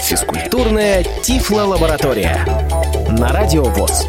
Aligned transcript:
Физкультурная 0.00 1.04
Тифло-лаборатория. 1.22 2.46
На 3.18 3.28
Радио 3.28 3.64
ВОЗ. 3.64 4.06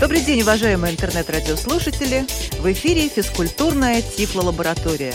Добрый 0.00 0.22
день, 0.22 0.42
уважаемые 0.42 0.94
интернет-радиослушатели. 0.94 2.26
В 2.58 2.72
эфире 2.72 3.08
физкультурная 3.08 4.02
Тифло-лаборатория. 4.02 5.14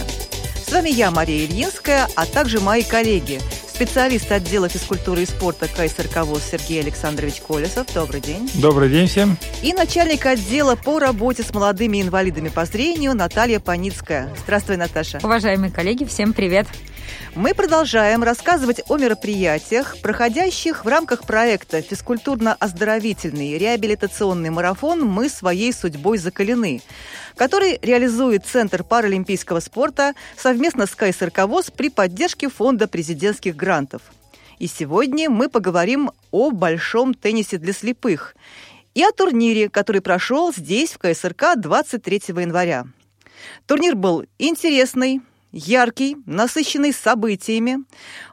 С 0.65 0.71
вами 0.71 0.89
я, 0.89 1.11
Мария 1.11 1.45
Ильинская, 1.45 2.07
а 2.15 2.25
также 2.25 2.61
мои 2.61 2.83
коллеги– 2.83 3.41
специалист 3.79 4.29
отдела 4.29 4.67
физкультуры 4.67 5.21
и 5.21 5.25
спорта 5.25 5.69
КСРК 5.69 6.25
ВОЗ 6.25 6.43
Сергей 6.51 6.81
Александрович 6.81 7.35
Колесов. 7.39 7.87
Добрый 7.93 8.19
день. 8.19 8.51
Добрый 8.55 8.89
день 8.89 9.07
всем. 9.07 9.37
И 9.63 9.71
начальник 9.71 10.25
отдела 10.25 10.75
по 10.75 10.99
работе 10.99 11.43
с 11.43 11.53
молодыми 11.53 12.01
инвалидами 12.01 12.49
по 12.49 12.65
зрению 12.65 13.15
Наталья 13.15 13.61
Паницкая. 13.61 14.35
Здравствуй, 14.43 14.75
Наташа. 14.75 15.21
Уважаемые 15.23 15.71
коллеги, 15.71 16.03
всем 16.03 16.33
привет. 16.33 16.67
Мы 17.35 17.53
продолжаем 17.53 18.21
рассказывать 18.21 18.81
о 18.89 18.97
мероприятиях, 18.97 19.95
проходящих 20.01 20.83
в 20.83 20.87
рамках 20.87 21.23
проекта 21.23 21.81
«Физкультурно-оздоровительный 21.81 23.57
реабилитационный 23.57 24.49
марафон 24.49 25.05
«Мы 25.05 25.29
своей 25.29 25.71
судьбой 25.71 26.17
закалены», 26.17 26.81
который 27.39 27.79
реализует 27.81 28.45
Центр 28.45 28.83
паралимпийского 28.83 29.61
спорта 29.61 30.13
совместно 30.37 30.85
с 30.85 30.89
КСРК 30.93 31.45
ВОЗ 31.45 31.71
при 31.71 31.89
поддержке 31.89 32.49
Фонда 32.49 32.85
президентских 32.85 33.55
грантов. 33.55 34.01
И 34.57 34.67
сегодня 34.67 35.29
мы 35.29 35.47
поговорим 35.47 36.11
о 36.31 36.51
большом 36.51 37.13
теннисе 37.13 37.57
для 37.57 37.71
слепых 37.71 38.35
и 38.93 39.01
о 39.03 39.13
турнире, 39.13 39.69
который 39.69 40.01
прошел 40.01 40.51
здесь, 40.51 40.91
в 40.91 40.97
КСРК, 40.97 41.55
23 41.55 42.23
января. 42.27 42.87
Турнир 43.67 43.95
был 43.95 44.25
интересный, 44.37 45.21
яркий, 45.53 46.17
насыщенный 46.25 46.91
событиями. 46.91 47.85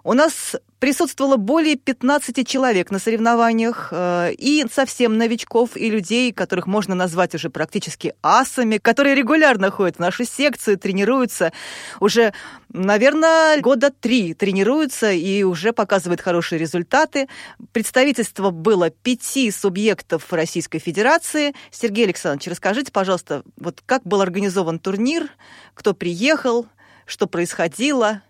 У 0.03 0.15
нас 0.15 0.57
присутствовало 0.79 1.37
более 1.37 1.77
15 1.77 2.47
человек 2.47 2.91
на 2.91 2.99
соревнованиях, 2.99 3.89
э, 3.91 4.33
и 4.37 4.65
совсем 4.71 5.17
новичков, 5.17 5.77
и 5.77 5.91
людей, 5.91 6.33
которых 6.33 6.67
можно 6.67 6.95
назвать 6.95 7.35
уже 7.35 7.51
практически 7.51 8.15
асами, 8.23 8.79
которые 8.79 9.15
регулярно 9.15 9.71
ходят 9.71 9.97
в 9.97 10.01
нашу 10.01 10.25
секцию, 10.25 10.79
тренируются 10.79 11.53
уже, 12.01 12.33
наверное, 12.69 13.61
года 13.61 13.91
три 13.91 14.35
тренируются 14.35 15.11
и 15.13 15.43
уже 15.43 15.73
показывают 15.73 16.21
хорошие 16.21 16.59
результаты. 16.59 17.29
Представительство 17.73 18.51
было 18.51 18.91
пяти 18.91 19.51
субъектов 19.51 20.33
Российской 20.33 20.79
Федерации. 20.79 21.55
Сергей 21.71 22.05
Александрович, 22.05 22.49
расскажите, 22.49 22.93
пожалуйста, 22.93 23.43
вот 23.57 23.83
как 23.87 24.03
был 24.05 24.21
организован 24.21 24.79
турнир, 24.79 25.29
кто 25.75 25.95
приехал, 25.95 26.67
что 27.07 27.27
происходило. 27.27 28.23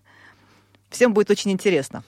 Всем 0.89 1.13
будет 1.13 1.29
очень 1.29 1.51
интересно. 1.51 2.03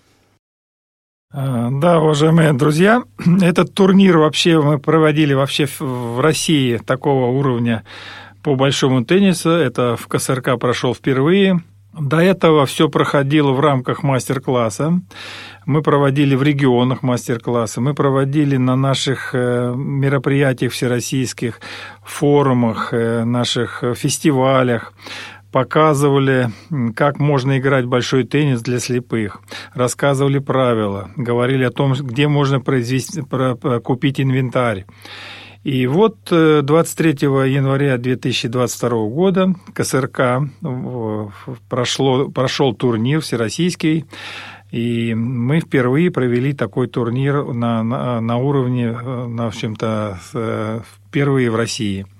А, 1.31 1.69
да, 1.71 1.99
уважаемые 1.99 2.53
друзья, 2.53 3.03
этот 3.41 3.75
турнир 3.75 4.17
вообще 4.17 4.59
мы 4.59 4.79
проводили 4.79 5.33
вообще 5.33 5.67
в 5.79 6.19
России 6.21 6.77
такого 6.77 7.27
уровня 7.27 7.83
по 8.41 8.55
большому 8.55 9.05
теннису. 9.05 9.51
Это 9.51 9.95
в 9.95 10.07
КСРК 10.07 10.57
прошел 10.59 10.95
впервые. 10.95 11.61
До 11.93 12.17
этого 12.17 12.65
все 12.65 12.89
проходило 12.89 13.51
в 13.51 13.59
рамках 13.59 14.01
мастер-класса. 14.01 15.01
Мы 15.67 15.83
проводили 15.83 16.33
в 16.33 16.41
регионах 16.41 17.03
мастер-классы, 17.03 17.79
мы 17.79 17.93
проводили 17.93 18.57
на 18.57 18.75
наших 18.75 19.31
э, 19.33 19.73
мероприятиях 19.75 20.71
всероссийских, 20.71 21.59
форумах, 22.03 22.91
э, 22.91 23.23
наших 23.23 23.83
фестивалях 23.95 24.93
показывали, 25.51 26.49
как 26.95 27.19
можно 27.19 27.57
играть 27.57 27.85
большой 27.85 28.23
теннис 28.23 28.61
для 28.61 28.79
слепых, 28.79 29.41
рассказывали 29.73 30.39
правила, 30.39 31.11
говорили 31.15 31.63
о 31.63 31.71
том, 31.71 31.93
где 31.93 32.27
можно 32.27 32.59
произвести, 32.59 33.21
купить 33.83 34.19
инвентарь. 34.21 34.85
И 35.63 35.87
вот 35.87 36.17
23 36.29 37.11
э, 37.11 37.49
января 37.49 37.97
2022 37.97 38.89
года 39.09 39.55
КСРК 39.73 40.43
прошло, 41.67 42.29
прошел 42.29 42.73
турнир 42.73 43.19
всероссийский, 43.19 44.05
и 44.71 45.13
мы 45.15 45.59
впервые 45.59 46.11
провели 46.11 46.53
такой 46.53 46.87
турнир 46.87 47.43
на, 47.43 47.83
на, 47.83 48.21
на 48.21 48.37
уровне, 48.37 48.85
э, 48.85 49.25
на, 49.27 49.45
в 49.45 49.47
общем-то, 49.47 50.19
э, 50.33 50.81
впервые 51.09 51.51
в 51.51 51.55
России– 51.55 52.05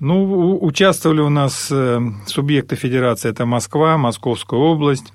ну, 0.00 0.58
участвовали 0.60 1.20
у 1.20 1.30
нас 1.30 1.68
э, 1.70 2.00
субъекты 2.26 2.76
федерации. 2.76 3.30
Это 3.30 3.46
Москва, 3.46 3.96
Московская 3.96 4.58
область, 4.58 5.12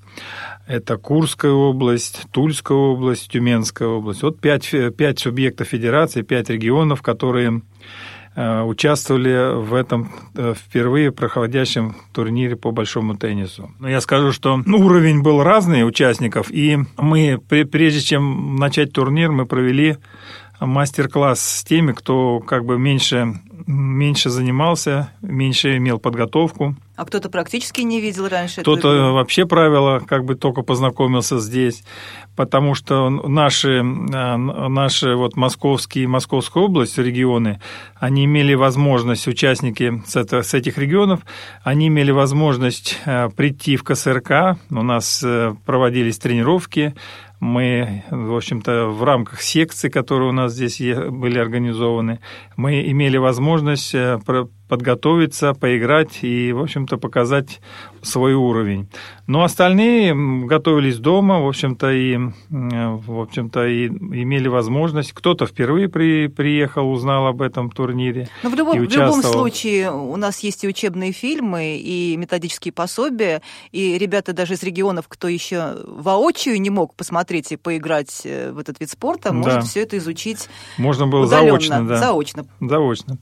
это 0.66 0.96
Курская 0.96 1.52
область, 1.52 2.22
Тульская 2.32 2.76
область, 2.76 3.30
Тюменская 3.30 3.88
область. 3.88 4.22
Вот 4.22 4.40
пять, 4.40 4.74
пять 4.96 5.18
субъектов 5.20 5.68
федерации, 5.68 6.22
пять 6.22 6.50
регионов, 6.50 7.00
которые 7.00 7.62
э, 8.34 8.62
участвовали 8.62 9.54
в 9.60 9.72
этом 9.74 10.10
э, 10.34 10.54
впервые 10.56 11.12
проходящем 11.12 11.94
турнире 12.12 12.56
по 12.56 12.72
большому 12.72 13.16
теннису. 13.16 13.70
Но 13.78 13.88
я 13.88 14.00
скажу, 14.00 14.32
что 14.32 14.60
уровень 14.66 15.22
был 15.22 15.42
разный 15.44 15.86
участников, 15.86 16.50
и 16.50 16.78
мы, 16.96 17.38
прежде 17.38 18.00
чем 18.00 18.56
начать 18.56 18.92
турнир, 18.92 19.30
мы 19.30 19.46
провели 19.46 19.96
мастер-класс 20.66 21.40
с 21.40 21.64
теми, 21.64 21.92
кто 21.92 22.40
как 22.40 22.64
бы 22.64 22.78
меньше 22.78 23.34
меньше 23.66 24.30
занимался, 24.30 25.12
меньше 25.22 25.76
имел 25.76 25.98
подготовку. 25.98 26.76
А 26.96 27.04
кто-то 27.04 27.30
практически 27.30 27.80
не 27.80 28.00
видел 28.00 28.28
раньше? 28.28 28.60
Кто-то 28.60 29.12
вообще 29.12 29.46
правила 29.46 30.00
как 30.00 30.24
бы 30.24 30.34
только 30.34 30.62
познакомился 30.62 31.38
здесь, 31.38 31.84
потому 32.36 32.74
что 32.74 33.08
наши, 33.08 33.78
э, 33.78 33.82
наши 34.36 35.14
вот 35.14 35.36
московские, 35.36 36.06
Московская 36.06 36.62
область, 36.62 36.98
регионы, 36.98 37.60
они 37.96 38.24
имели 38.26 38.54
возможность, 38.54 39.26
участники 39.26 40.02
с, 40.06 40.16
это, 40.16 40.42
с 40.42 40.54
этих 40.54 40.78
регионов, 40.78 41.20
они 41.62 41.88
имели 41.88 42.10
возможность 42.10 42.98
э, 43.04 43.30
прийти 43.30 43.76
в 43.76 43.84
КСРК, 43.84 44.58
у 44.70 44.82
нас 44.82 45.22
э, 45.24 45.54
проводились 45.64 46.18
тренировки, 46.18 46.94
мы, 47.42 48.04
в 48.08 48.36
общем-то, 48.36 48.86
в 48.86 49.02
рамках 49.02 49.42
секций, 49.42 49.90
которые 49.90 50.28
у 50.28 50.32
нас 50.32 50.52
здесь 50.52 50.78
были 50.78 51.40
организованы, 51.40 52.20
мы 52.56 52.88
имели 52.88 53.16
возможность 53.16 53.96
э, 53.96 54.20
подготовиться, 54.72 55.52
поиграть 55.52 56.20
и, 56.22 56.50
в 56.50 56.62
общем-то, 56.62 56.96
показать 56.96 57.60
свой 58.00 58.32
уровень. 58.32 58.88
Но 59.26 59.44
остальные 59.44 60.14
готовились 60.46 60.96
дома, 60.96 61.40
в 61.40 61.46
общем-то, 61.46 61.92
и, 61.92 62.16
в 62.48 63.20
общем-то, 63.20 63.66
и 63.66 63.88
имели 63.88 64.48
возможность. 64.48 65.12
Кто-то 65.12 65.44
впервые 65.44 65.90
при, 65.90 66.28
приехал, 66.28 66.90
узнал 66.90 67.26
об 67.26 67.42
этом 67.42 67.70
турнире. 67.70 68.30
Но 68.42 68.48
в 68.48 68.54
любом, 68.54 68.78
в 68.78 68.90
любом 68.90 69.22
случае 69.22 69.92
у 69.92 70.16
нас 70.16 70.38
есть 70.38 70.64
и 70.64 70.68
учебные 70.68 71.12
фильмы, 71.12 71.76
и 71.76 72.16
методические 72.16 72.72
пособия, 72.72 73.42
и 73.72 73.98
ребята 73.98 74.32
даже 74.32 74.54
из 74.54 74.62
регионов, 74.62 75.04
кто 75.06 75.28
еще 75.28 75.82
воочию 75.86 76.58
не 76.58 76.70
мог 76.70 76.94
посмотреть 76.94 77.52
и 77.52 77.56
поиграть 77.58 78.22
э, 78.24 78.52
в 78.52 78.58
этот 78.58 78.80
вид 78.80 78.88
спорта, 78.88 79.28
да. 79.28 79.34
может 79.34 79.64
все 79.64 79.82
это 79.82 79.98
изучить. 79.98 80.48
Можно 80.78 81.08
было 81.08 81.26
заочно, 81.26 81.86
да. 81.86 81.98
Заочно. 81.98 82.46
Заочно. 82.58 83.18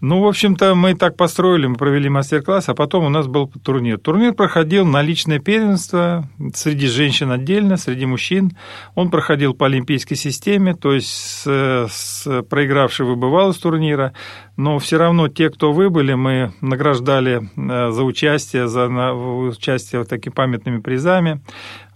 Ну, 0.00 0.22
в 0.22 0.26
общем-то, 0.26 0.74
мы 0.74 0.94
так 0.94 1.16
построили, 1.16 1.66
мы 1.66 1.76
провели 1.76 2.08
мастер-класс, 2.08 2.70
а 2.70 2.74
потом 2.74 3.04
у 3.04 3.10
нас 3.10 3.26
был 3.26 3.48
турнир. 3.48 3.98
Турнир 3.98 4.32
проходил 4.32 4.86
на 4.86 5.02
личное 5.02 5.40
первенство 5.40 6.26
среди 6.54 6.86
женщин 6.86 7.30
отдельно, 7.30 7.76
среди 7.76 8.06
мужчин. 8.06 8.56
Он 8.94 9.10
проходил 9.10 9.52
по 9.52 9.66
олимпийской 9.66 10.14
системе, 10.14 10.74
то 10.74 10.94
есть 10.94 11.10
с, 11.10 11.44
с 11.90 12.42
проигравший 12.48 13.04
выбывал 13.04 13.50
из 13.50 13.58
турнира, 13.58 14.14
но 14.60 14.78
все 14.78 14.98
равно 14.98 15.28
те, 15.28 15.48
кто 15.48 15.72
выбыли, 15.72 16.12
мы 16.12 16.52
награждали 16.60 17.48
э, 17.56 17.90
за 17.92 18.02
участие, 18.04 18.68
за 18.68 18.88
участие 19.14 20.00
вот 20.00 20.08
такими 20.10 20.34
памятными 20.34 20.80
призами. 20.80 21.40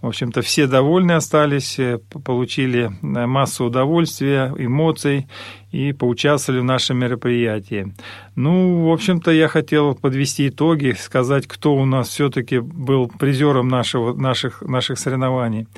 В 0.01 0.07
общем-то, 0.07 0.41
все 0.41 0.67
довольны 0.67 1.13
остались, 1.13 1.79
э, 1.79 1.99
получили 2.25 2.85
э, 2.87 3.27
массу 3.27 3.67
удовольствия, 3.67 4.51
эмоций 4.57 5.29
и 5.73 5.93
поучаствовали 5.93 6.61
в 6.63 6.65
нашем 6.65 6.97
мероприятии. 6.97 7.95
Ну, 8.35 8.89
в 8.89 8.93
общем-то, 8.95 9.31
я 9.31 9.49
хотел 9.49 9.95
подвести 9.95 10.49
итоги, 10.49 10.97
сказать, 10.99 11.47
кто 11.47 11.75
у 11.75 11.85
нас 11.85 12.09
все-таки 12.09 12.61
был 12.61 13.09
призером 13.09 13.69
нашего, 13.69 14.15
наших, 14.15 14.63
наших 14.63 14.99
соревнований. 14.99 15.69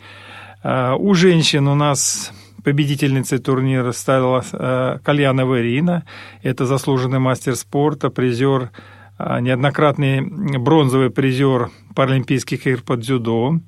А, 0.62 0.94
у 0.94 1.15
женщин 1.15 1.67
у 1.67 1.75
нас 1.75 2.32
победительницей 2.67 3.39
турнира 3.39 3.93
стала 3.93 4.43
э, 4.53 4.99
Кальянова 5.05 5.61
Ирина. 5.61 6.05
Это 6.43 6.67
заслуженный 6.67 7.21
мастер 7.21 7.55
спорта, 7.55 8.11
призер, 8.11 8.73
неоднократный 9.19 10.21
бронзовый 10.59 11.11
призер 11.11 11.71
Паралимпийских 11.95 12.67
игр 12.67 12.83
по 12.83 12.97
дзюдо. 12.97 13.61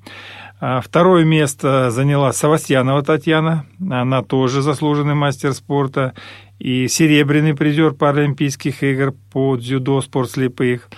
А 0.59 0.81
второе 0.81 1.23
место 1.23 1.91
заняла 1.91 2.33
Савастьянова 2.33 3.01
Татьяна, 3.01 3.65
она 3.79 4.21
тоже 4.21 4.61
заслуженный 4.61 5.15
мастер 5.15 5.53
спорта 5.53 6.13
и 6.59 6.89
серебряный 6.89 7.55
призер 7.55 7.93
Паралимпийских 7.93 8.83
игр 8.83 9.13
по 9.31 9.55
дзюдо 9.55 10.01
спорт 10.01 10.31
слепых. 10.31 10.89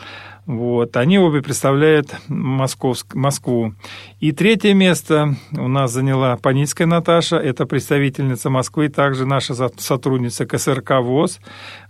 Вот. 0.51 0.97
Они 0.97 1.17
обе 1.17 1.41
представляют 1.41 2.13
Московск, 2.27 3.15
Москву. 3.15 3.73
И 4.19 4.33
третье 4.33 4.73
место 4.73 5.35
у 5.53 5.69
нас 5.69 5.93
заняла 5.93 6.35
Паницкая 6.35 6.87
Наташа, 6.87 7.37
это 7.37 7.65
представительница 7.65 8.49
Москвы, 8.49 8.89
также 8.89 9.25
наша 9.25 9.53
сотрудница 9.77 10.45
КСРК 10.45 10.99
ВОЗ. 10.99 11.39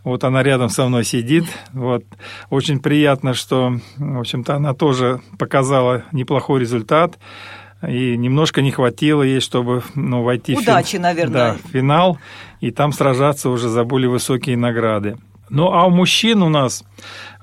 Вот 0.04 0.24
она 0.24 0.44
рядом 0.44 0.70
со 0.70 0.86
мной 0.86 1.06
сидит. 1.06 1.46
Вот. 1.74 2.04
Очень 2.52 2.80
приятно, 2.80 3.34
что, 3.34 3.80
в 3.98 4.20
общем-то, 4.20 4.58
она 4.58 4.76
тоже 4.76 5.22
показала 5.40 6.04
неплохой 6.12 6.60
результат. 6.60 7.18
И 7.88 8.16
немножко 8.16 8.62
не 8.62 8.70
хватило 8.70 9.24
ей, 9.24 9.40
чтобы 9.40 9.82
ну, 9.96 10.22
войти 10.22 10.56
Удачи, 10.56 10.88
в, 10.88 10.92
фин... 10.92 11.02
наверное. 11.02 11.34
да, 11.34 11.58
в 11.64 11.72
финал 11.72 12.20
и 12.60 12.70
там 12.70 12.94
сражаться 12.94 13.50
уже 13.50 13.70
за 13.70 13.84
более 13.86 14.12
высокие 14.12 14.56
награды. 14.56 15.18
Ну, 15.54 15.74
а 15.74 15.86
у 15.86 15.90
мужчин 15.90 16.42
у 16.44 16.48
нас, 16.50 16.86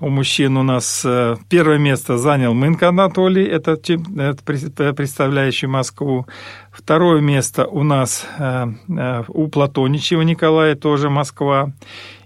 у 0.01 0.09
мужчин 0.09 0.57
у 0.57 0.63
нас 0.63 1.03
э, 1.05 1.37
первое 1.51 1.77
место 1.77 2.17
занял 2.17 2.55
Мынка 2.55 2.89
Анатолий, 2.89 3.45
это, 3.45 3.77
представляющий 3.77 5.69
Москву. 5.69 6.27
Второе 6.73 7.21
место 7.21 7.67
у 7.67 7.83
нас 7.83 8.27
э, 8.39 8.67
э, 8.89 9.25
у 9.29 9.49
Платоничева 9.49 10.23
Николая, 10.23 10.75
тоже 10.75 11.11
Москва. 11.11 11.75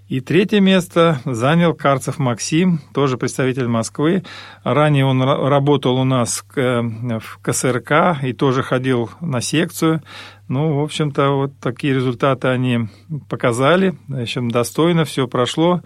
И 0.07 0.21
третье 0.21 0.61
место 0.61 1.19
занял 1.25 1.73
Карцев 1.73 2.17
Максим, 2.17 2.79
тоже 2.93 3.17
представитель 3.17 3.67
Москвы. 3.67 4.23
Ранее 4.63 5.05
он 5.05 5.21
работал 5.21 5.97
у 5.97 6.05
нас 6.05 6.45
в 6.47 7.39
КСРК 7.41 8.23
и 8.23 8.31
тоже 8.31 8.63
ходил 8.63 9.09
на 9.19 9.41
секцию. 9.41 10.01
Ну, 10.49 10.79
в 10.79 10.83
общем-то, 10.83 11.29
вот 11.29 11.51
такие 11.61 11.93
результаты 11.93 12.49
они 12.49 12.89
показали. 13.29 13.97
В 14.07 14.21
общем, 14.21 14.51
достойно 14.51 15.05
все 15.05 15.27
прошло. 15.27 15.81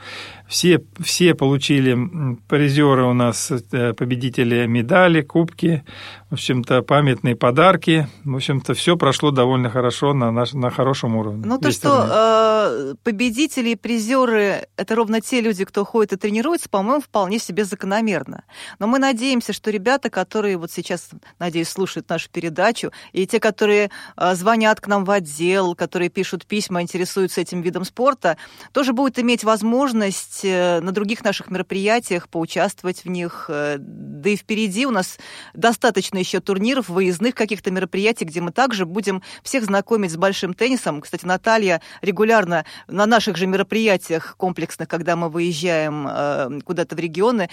Все, 0.48 0.82
все 1.00 1.36
получили 1.36 1.98
призеры 2.48 3.04
у 3.04 3.14
нас, 3.14 3.52
э, 3.52 3.94
победители 3.94 4.66
медали, 4.66 5.22
кубки, 5.22 5.84
в 6.30 6.34
общем-то, 6.34 6.82
памятные 6.82 7.36
подарки. 7.36 8.08
В 8.24 8.36
общем-то, 8.36 8.74
все 8.74 8.98
прошло 8.98 9.32
довольно 9.32 9.70
хорошо 9.70 10.14
на, 10.14 10.32
наш, 10.32 10.54
на 10.54 10.70
хорошем 10.70 11.18
уровне. 11.18 11.44
Ну, 11.46 11.60
то, 11.60 11.72
что 11.72 12.08
э, 12.10 12.96
победители 13.04 13.70
и 13.70 13.76
призеры– 13.76 14.68
это 14.78 14.96
ровно 14.96 15.22
те 15.22 15.42
люди, 15.42 15.66
кто 15.66 15.86
ходит 15.86 16.14
и 16.14 16.18
тренируется, 16.18 16.70
по-моему, 16.70 17.02
вполне 17.02 17.40
себе 17.40 17.66
закономерно. 17.66 18.44
Но 18.80 18.88
мы 18.88 19.00
надеемся, 19.00 19.54
что 19.54 19.70
ребята, 19.70 20.10
которые 20.10 20.58
вот 20.58 20.72
сейчас, 20.72 21.10
надеюсь, 21.40 21.70
слушают 21.70 22.10
нашу 22.10 22.30
передачу, 22.30 22.92
и 23.12 23.28
те, 23.28 23.40
которые 23.40 23.92
э, 24.16 24.36
звонят 24.48 24.80
к 24.80 24.88
нам 24.88 25.04
в 25.04 25.12
отдел, 25.12 25.76
которые 25.76 26.08
пишут 26.08 26.46
письма, 26.46 26.82
интересуются 26.82 27.42
этим 27.42 27.62
видом 27.62 27.84
спорта, 27.84 28.38
тоже 28.72 28.94
будут 28.94 29.20
иметь 29.20 29.44
возможность 29.44 30.40
э, 30.46 30.80
на 30.80 30.94
других 30.94 31.22
наших 31.26 31.52
мероприятиях 31.52 32.30
поучаствовать 32.30 33.04
в 33.04 33.10
них. 33.10 33.48
Э, 33.50 33.76
да 33.78 34.30
и 34.30 34.38
впереди 34.38 34.86
у 34.86 34.92
нас 34.92 35.18
достаточно 35.54 36.18
еще 36.18 36.40
турниров, 36.40 36.88
выездных 36.88 37.36
каких-то 37.36 37.72
мероприятий, 37.72 38.24
где 38.24 38.40
мы 38.40 38.54
также 38.54 38.86
будем 38.86 39.22
всех 39.44 39.66
знакомить 39.66 40.14
с 40.14 40.16
большим 40.16 40.54
теннисом. 40.54 41.02
Кстати, 41.02 41.26
Наталья 41.26 41.82
регулярно 42.02 42.64
на 42.88 43.06
наших 43.06 43.36
же 43.36 43.48
мероприятиях 43.48 44.38
комплексных, 44.38 44.88
когда 44.88 45.18
мы 45.18 45.28
выезжаем 45.28 46.08
э, 46.10 46.62
куда-то 46.64 46.96
в 46.96 47.00
регионы, 47.00 47.50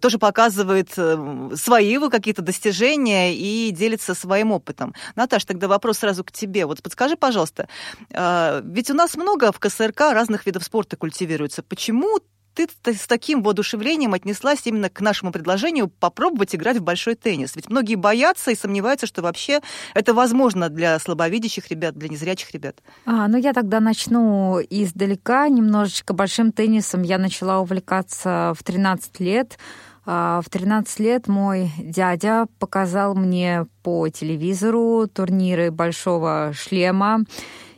тоже 0.00 0.18
показывает 0.18 0.90
свои 0.90 1.92
какие-то 2.10 2.42
достижения 2.42 3.32
и 3.34 3.70
делится 3.70 4.14
своим 4.14 4.50
опытом. 4.50 4.92
Наташа, 5.14 5.46
тогда 5.46 5.68
вопрос 5.68 5.98
сразу 5.98 6.24
к 6.24 6.31
тебе. 6.32 6.66
Вот 6.66 6.82
подскажи, 6.82 7.16
пожалуйста, 7.16 7.68
ведь 8.10 8.90
у 8.90 8.94
нас 8.94 9.16
много 9.16 9.52
в 9.52 9.58
КСРК 9.58 10.12
разных 10.12 10.46
видов 10.46 10.64
спорта 10.64 10.96
культивируется. 10.96 11.62
Почему 11.62 12.18
ты 12.54 12.68
с 12.84 13.06
таким 13.06 13.42
воодушевлением 13.42 14.12
отнеслась 14.12 14.60
именно 14.66 14.90
к 14.90 15.00
нашему 15.00 15.32
предложению 15.32 15.88
попробовать 15.88 16.54
играть 16.54 16.76
в 16.76 16.82
большой 16.82 17.14
теннис? 17.14 17.56
Ведь 17.56 17.70
многие 17.70 17.94
боятся 17.94 18.50
и 18.50 18.54
сомневаются, 18.54 19.06
что 19.06 19.22
вообще 19.22 19.60
это 19.94 20.12
возможно 20.12 20.68
для 20.68 20.98
слабовидящих 20.98 21.68
ребят, 21.68 21.96
для 21.96 22.10
незрячих 22.10 22.50
ребят. 22.52 22.76
А, 23.06 23.26
ну, 23.28 23.38
я 23.38 23.54
тогда 23.54 23.80
начну 23.80 24.60
издалека. 24.60 25.48
Немножечко 25.48 26.12
большим 26.12 26.52
теннисом 26.52 27.02
я 27.02 27.16
начала 27.16 27.60
увлекаться 27.60 28.52
в 28.58 28.62
13 28.62 29.20
лет. 29.20 29.58
А, 30.04 30.40
в 30.44 30.50
13 30.50 31.00
лет 31.00 31.28
мой 31.28 31.70
дядя 31.78 32.46
показал 32.58 33.14
мне 33.14 33.66
по 33.82 34.08
телевизору 34.08 35.06
турниры 35.06 35.70
большого 35.70 36.52
шлема. 36.54 37.20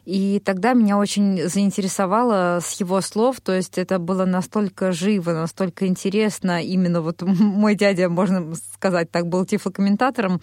И 0.05 0.41
тогда 0.44 0.75
меня 0.75 0.99
очень 0.99 1.49
заинтересовало 1.49 2.61
с 2.62 2.79
его 2.79 3.00
слов, 3.00 3.41
то 3.41 3.53
есть 3.53 3.79
это 3.79 3.99
было 3.99 4.26
настолько 4.26 4.93
живо, 4.93 5.32
настолько 5.32 5.87
интересно. 5.87 6.62
Именно 6.62 7.00
вот 7.00 7.23
мой 7.26 7.75
дядя, 7.75 8.11
можно 8.11 8.55
сказать, 8.75 9.11
так 9.11 9.26
был 9.29 9.47
тифлокомментатором, 9.47 10.35
а, 10.35 10.38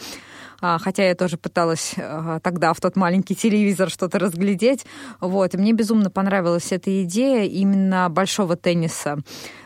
хотя 0.61 1.07
я 1.07 1.15
тоже 1.15 1.37
пыталась 1.37 1.95
а, 1.97 2.39
тогда 2.39 2.73
в 2.73 2.79
тот 2.79 2.95
маленький 2.95 3.35
телевизор 3.35 3.89
что-то 3.89 4.19
разглядеть. 4.19 4.85
Вот. 5.19 5.53
И 5.53 5.57
мне 5.57 5.73
безумно 5.73 6.09
понравилась 6.09 6.71
эта 6.71 7.03
идея 7.03 7.45
именно 7.45 8.09
большого 8.09 8.55
тенниса. 8.55 9.17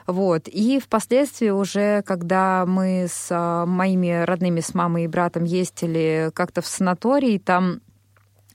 Вот. 0.08 0.48
И 0.48 0.80
впоследствии 0.80 1.50
уже, 1.50 2.02
когда 2.04 2.66
мы 2.66 3.08
с 3.10 3.28
а, 3.30 3.66
моими 3.66 4.24
родными, 4.24 4.62
с 4.62 4.74
мамой 4.74 5.04
и 5.04 5.08
братом 5.08 5.44
ездили 5.44 6.32
как-то 6.34 6.62
в 6.62 6.68
санаторий, 6.68 7.40
там 7.40 7.82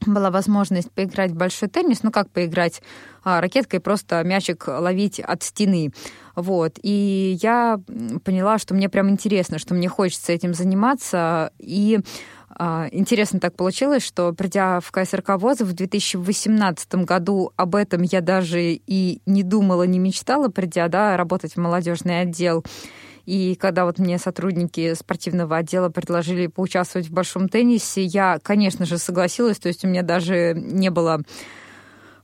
была 0.06 0.30
возможность 0.30 0.90
поиграть 0.90 1.32
в 1.32 1.36
большой 1.36 1.68
теннис, 1.68 2.02
ну 2.02 2.10
как 2.10 2.30
поиграть 2.30 2.80
а, 3.22 3.40
ракеткой, 3.40 3.80
просто 3.80 4.22
мячик 4.24 4.66
ловить 4.66 5.20
от 5.20 5.42
стены. 5.42 5.92
Вот. 6.36 6.78
И 6.82 7.38
я 7.42 7.80
поняла, 8.24 8.58
что 8.58 8.74
мне 8.74 8.88
прям 8.88 9.10
интересно, 9.10 9.58
что 9.58 9.74
мне 9.74 9.88
хочется 9.88 10.32
этим 10.32 10.54
заниматься. 10.54 11.52
И 11.58 12.00
а, 12.50 12.88
интересно 12.90 13.40
так 13.40 13.56
получилось, 13.56 14.02
что 14.02 14.32
придя 14.32 14.80
в 14.80 14.90
КСРК 14.90 15.30
ВОЗ 15.36 15.60
в 15.60 15.72
2018 15.72 16.94
году, 17.06 17.52
об 17.56 17.74
этом 17.74 18.02
я 18.02 18.20
даже 18.20 18.74
и 18.74 19.22
не 19.24 19.42
думала, 19.42 19.84
не 19.84 19.98
мечтала, 19.98 20.48
придя 20.48 20.88
да, 20.88 21.16
работать 21.16 21.54
в 21.54 21.60
молодежный 21.60 22.22
отдел. 22.22 22.64
И 23.26 23.54
когда 23.54 23.84
вот 23.84 23.98
мне 23.98 24.18
сотрудники 24.18 24.94
спортивного 24.94 25.58
отдела 25.58 25.88
предложили 25.88 26.48
поучаствовать 26.48 27.08
в 27.08 27.12
большом 27.12 27.48
теннисе, 27.48 28.02
я, 28.02 28.38
конечно 28.42 28.86
же, 28.86 28.98
согласилась. 28.98 29.58
То 29.58 29.68
есть 29.68 29.84
у 29.84 29.88
меня 29.88 30.02
даже 30.02 30.54
не 30.54 30.90
было 30.90 31.22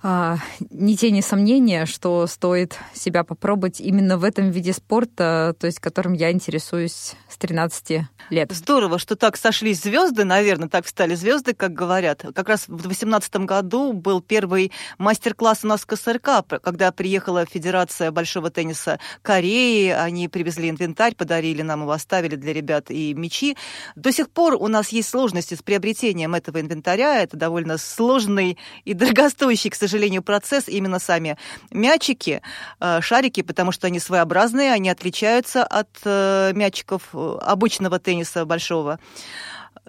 а, 0.08 0.38
ни 0.70 0.94
тени 0.94 1.20
сомнения, 1.20 1.84
что 1.84 2.28
стоит 2.28 2.78
себя 2.94 3.24
попробовать 3.24 3.80
именно 3.80 4.18
в 4.18 4.22
этом 4.22 4.52
виде 4.52 4.72
спорта, 4.72 5.56
то 5.58 5.66
есть 5.66 5.80
которым 5.80 6.12
я 6.12 6.30
интересуюсь 6.30 7.16
с 7.28 7.36
13 7.36 8.06
лет. 8.30 8.52
Здорово, 8.52 9.00
что 9.00 9.16
так 9.16 9.36
сошлись 9.36 9.82
звезды, 9.82 10.22
наверное, 10.22 10.68
так 10.68 10.86
встали 10.86 11.16
звезды, 11.16 11.54
как 11.54 11.72
говорят. 11.72 12.24
Как 12.36 12.48
раз 12.48 12.68
в 12.68 12.76
2018 12.76 13.36
году 13.38 13.92
был 13.92 14.20
первый 14.20 14.70
мастер-класс 14.98 15.64
у 15.64 15.66
нас 15.66 15.80
в 15.80 15.86
КСРК, 15.86 16.46
когда 16.62 16.92
приехала 16.92 17.44
Федерация 17.44 18.12
большого 18.12 18.50
тенниса 18.50 19.00
Кореи, 19.22 19.88
они 19.88 20.28
привезли 20.28 20.70
инвентарь, 20.70 21.16
подарили 21.16 21.62
нам 21.62 21.82
его, 21.82 21.90
оставили 21.90 22.36
для 22.36 22.52
ребят 22.52 22.92
и 22.92 23.12
мячи. 23.12 23.56
До 23.96 24.12
сих 24.12 24.30
пор 24.30 24.54
у 24.54 24.68
нас 24.68 24.90
есть 24.90 25.08
сложности 25.08 25.54
с 25.54 25.62
приобретением 25.62 26.36
этого 26.36 26.60
инвентаря, 26.60 27.20
это 27.22 27.36
довольно 27.36 27.76
сложный 27.76 28.56
и 28.84 28.94
дорогостоящий, 28.94 29.70
к 29.70 29.74
сожалению, 29.74 29.95
сожалению, 29.96 30.22
процесс 30.22 30.68
именно 30.68 30.98
сами 30.98 31.36
мячики, 31.70 32.42
э, 32.80 33.00
шарики, 33.00 33.42
потому 33.42 33.72
что 33.72 33.86
они 33.86 33.98
своеобразные, 33.98 34.72
они 34.72 34.90
отличаются 34.90 35.64
от 35.64 35.88
э, 36.04 36.52
мячиков 36.54 37.02
э, 37.14 37.38
обычного 37.40 37.98
тенниса 37.98 38.44
большого. 38.44 38.98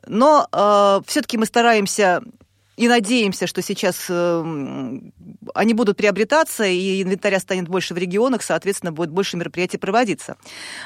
Но 0.07 0.47
э, 0.51 1.01
все-таки 1.05 1.37
мы 1.37 1.45
стараемся 1.45 2.21
и 2.77 2.87
надеемся, 2.87 3.47
что 3.47 3.61
сейчас 3.61 4.05
э, 4.07 4.99
они 5.55 5.73
будут 5.73 5.97
приобретаться, 5.97 6.63
и 6.63 7.01
инвентаря 7.01 7.39
станет 7.39 7.67
больше 7.67 7.93
в 7.95 7.97
регионах, 7.97 8.43
соответственно, 8.43 8.91
будет 8.91 9.09
больше 9.09 9.35
мероприятий 9.35 9.77
проводиться. 9.77 10.37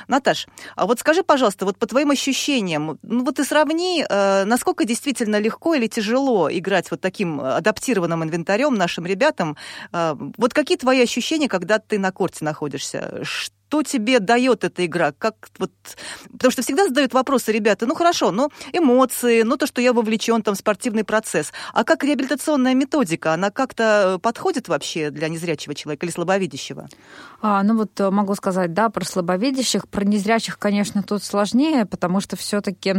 Наташ, 0.08 0.48
а 0.76 0.88
вот 0.88 1.00
скажи, 1.00 1.22
пожалуйста, 1.22 1.66
вот 1.66 1.78
по 1.78 1.86
твоим 1.86 2.12
ощущениям, 2.12 2.98
ну 3.04 3.26
вот 3.26 3.36
ты 3.36 3.44
сравни, 3.44 4.06
э, 4.10 4.46
насколько 4.46 4.86
действительно 4.86 5.38
легко 5.38 5.76
или 5.76 5.88
тяжело 5.88 6.50
играть 6.50 6.90
вот 6.92 7.02
таким 7.02 7.42
адаптированным 7.42 8.24
инвентарем 8.24 8.74
нашим 8.74 9.06
ребятам. 9.06 9.58
Э, 9.92 10.16
вот 10.38 10.54
какие 10.54 10.78
твои 10.78 11.02
ощущения, 11.04 11.50
когда 11.50 11.78
ты 11.80 12.00
на 12.00 12.12
корте 12.12 12.46
находишься? 12.46 13.20
что 13.24 13.61
тебе 13.82 14.20
дает 14.20 14.64
эта 14.64 14.86
игра? 14.86 15.14
Как 15.18 15.36
вот, 15.58 15.72
потому 16.32 16.52
что 16.52 16.62
всегда 16.62 16.88
задают 16.88 17.14
вопросы 17.14 17.52
ребята, 17.52 17.86
ну 17.86 17.96
хорошо, 17.96 18.32
ну 18.32 18.50
эмоции, 18.74 19.44
ну 19.44 19.58
то, 19.58 19.66
что 19.66 19.82
я 19.82 19.94
вовлечен 19.94 20.44
там 20.44 20.56
в 20.56 20.58
спортивный 20.58 21.04
процесс, 21.04 21.54
а 21.74 21.84
как 21.84 22.04
реабилитационная 22.04 22.76
методика, 22.76 23.34
она 23.34 23.50
как-то 23.50 24.20
подходит 24.22 24.68
вообще 24.68 25.10
для 25.10 25.30
незрячего 25.30 25.74
человека 25.74 26.06
или 26.06 26.12
слабовидящего? 26.12 26.90
А, 27.42 27.64
ну 27.64 27.78
вот 27.78 28.00
э, 28.00 28.10
могу 28.12 28.36
сказать, 28.36 28.74
да, 28.74 28.90
про 28.90 29.04
слабовидящих, 29.04 29.88
про 29.88 30.04
незрячих, 30.04 30.60
конечно, 30.60 31.02
тут 31.02 31.24
сложнее, 31.24 31.86
потому 31.86 32.20
что 32.22 32.36
все-таки, 32.36 32.96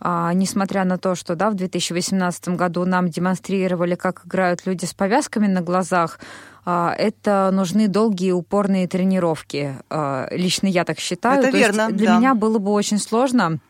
а, 0.00 0.32
несмотря 0.34 0.84
на 0.84 0.98
то, 0.98 1.14
что, 1.14 1.36
да, 1.36 1.50
в 1.50 1.54
2018 1.54 2.48
году 2.48 2.84
нам 2.84 3.08
демонстрировали, 3.08 3.94
как 3.94 4.26
играют 4.26 4.66
люди 4.66 4.84
с 4.84 4.94
повязками 4.94 5.46
на 5.46 5.62
глазах, 5.62 6.18
это 6.64 7.50
нужны 7.52 7.88
долгие 7.88 8.32
упорные 8.32 8.86
тренировки. 8.88 9.76
А, 9.90 10.28
лично 10.30 10.66
я 10.66 10.84
так 10.84 10.98
считаю. 10.98 11.40
Это 11.40 11.50
То 11.50 11.56
верно. 11.56 11.82
Есть 11.82 11.96
для 11.96 12.06
да. 12.08 12.18
меня 12.18 12.34
было 12.34 12.58
бы 12.58 12.72
очень 12.72 12.98
сложно 12.98 13.60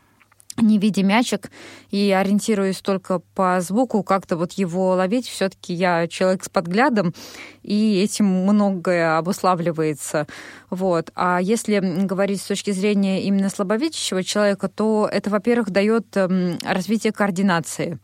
не 0.63 0.79
видя 0.79 1.03
мячик 1.03 1.51
и 1.91 2.11
ориентируясь 2.11 2.81
только 2.81 3.21
по 3.35 3.61
звуку, 3.61 4.03
как-то 4.03 4.37
вот 4.37 4.53
его 4.53 4.91
ловить. 4.91 5.29
Все-таки 5.29 5.73
я 5.73 6.07
человек 6.09 6.45
с 6.45 6.49
подглядом, 6.49 7.15
и 7.63 8.01
этим 8.03 8.27
многое 8.27 9.19
обуславливается. 9.19 10.27
Вот. 10.71 11.11
А 11.15 11.41
если 11.41 11.79
говорить 12.05 12.41
с 12.41 12.47
точки 12.47 12.71
зрения 12.71 13.23
именно 13.23 13.51
слабовидящего 13.51 14.23
человека, 14.23 14.69
то 14.69 15.09
это, 15.11 15.31
во-первых, 15.31 15.71
дает 15.71 16.17
эм, 16.17 16.59
развитие 16.65 17.13
координации. 17.13 17.99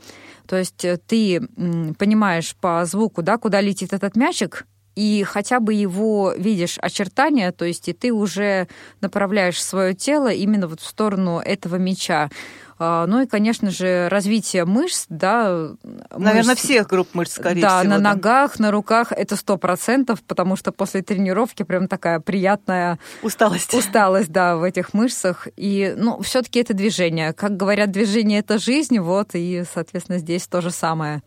То 0.46 0.56
есть 0.56 0.84
э, 0.84 0.98
ты 0.98 1.40
понимаешь 1.98 2.54
по 2.60 2.84
звуку, 2.84 3.22
да, 3.22 3.38
куда 3.38 3.60
летит 3.60 3.92
этот 3.92 4.16
мячик, 4.16 4.66
и 4.94 5.24
хотя 5.24 5.60
бы 5.60 5.74
его 5.74 6.32
видишь 6.36 6.78
очертания, 6.80 7.52
то 7.52 7.64
есть 7.64 7.88
и 7.88 7.92
ты 7.92 8.12
уже 8.12 8.68
направляешь 9.00 9.62
свое 9.62 9.94
тело 9.94 10.28
именно 10.28 10.68
вот 10.68 10.80
в 10.80 10.86
сторону 10.86 11.38
этого 11.38 11.76
мяча. 11.76 12.30
А, 12.76 13.06
ну 13.06 13.22
и, 13.22 13.26
конечно 13.26 13.70
же, 13.70 14.08
развитие 14.08 14.64
мышц, 14.64 15.06
да. 15.08 15.70
Наверное, 16.10 16.54
мышц, 16.54 16.64
всех 16.64 16.88
групп 16.88 17.08
мышц, 17.12 17.34
скорее 17.34 17.62
да, 17.62 17.80
всего. 17.80 17.90
На 17.90 17.98
да, 17.98 18.02
на 18.02 18.14
ногах, 18.14 18.58
на 18.58 18.70
руках 18.70 19.12
это 19.12 19.36
сто 19.36 19.56
процентов, 19.56 20.22
потому 20.24 20.56
что 20.56 20.72
после 20.72 21.02
тренировки 21.02 21.62
прям 21.62 21.86
такая 21.86 22.18
приятная 22.20 22.98
усталость. 23.22 23.72
Усталость, 23.74 24.32
да, 24.32 24.56
в 24.56 24.64
этих 24.64 24.92
мышцах. 24.92 25.46
И, 25.56 25.94
ну, 25.96 26.20
все-таки 26.22 26.60
это 26.60 26.74
движение. 26.74 27.32
Как 27.32 27.56
говорят, 27.56 27.90
движение 27.92 28.40
это 28.40 28.58
жизнь, 28.58 28.98
вот, 28.98 29.30
и, 29.34 29.64
соответственно, 29.72 30.18
здесь 30.18 30.46
то 30.48 30.60
же 30.60 30.70
самое. 30.70 31.22